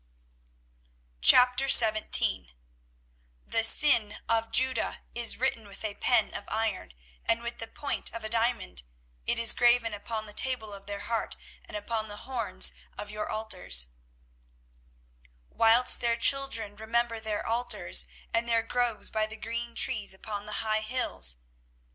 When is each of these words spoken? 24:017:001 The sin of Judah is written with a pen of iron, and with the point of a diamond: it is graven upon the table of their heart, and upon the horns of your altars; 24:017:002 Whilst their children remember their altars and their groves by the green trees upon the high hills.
24:017:001 1.21 2.47
The 3.45 3.63
sin 3.63 4.17
of 4.27 4.49
Judah 4.51 5.03
is 5.13 5.37
written 5.39 5.67
with 5.67 5.85
a 5.85 5.93
pen 5.93 6.33
of 6.33 6.45
iron, 6.47 6.95
and 7.27 7.43
with 7.43 7.59
the 7.59 7.67
point 7.67 8.11
of 8.11 8.23
a 8.23 8.27
diamond: 8.29 8.81
it 9.27 9.37
is 9.37 9.53
graven 9.53 9.93
upon 9.93 10.25
the 10.25 10.33
table 10.33 10.73
of 10.73 10.87
their 10.87 11.01
heart, 11.01 11.37
and 11.65 11.77
upon 11.77 12.07
the 12.07 12.25
horns 12.25 12.73
of 12.97 13.11
your 13.11 13.29
altars; 13.29 13.91
24:017:002 15.51 15.55
Whilst 15.57 16.01
their 16.01 16.17
children 16.17 16.75
remember 16.77 17.19
their 17.19 17.45
altars 17.45 18.07
and 18.33 18.49
their 18.49 18.63
groves 18.63 19.11
by 19.11 19.27
the 19.27 19.37
green 19.37 19.75
trees 19.75 20.15
upon 20.15 20.47
the 20.47 20.53
high 20.65 20.81
hills. 20.81 21.35